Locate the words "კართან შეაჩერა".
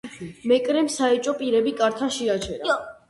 1.83-2.79